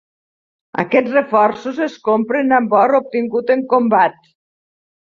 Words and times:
Aquests 0.83 1.13
reforços 1.17 1.83
es 1.89 1.99
compren 2.09 2.59
amb 2.61 2.77
or 2.81 2.97
obtingut 3.03 3.57
en 3.59 3.67
combat. 3.77 4.21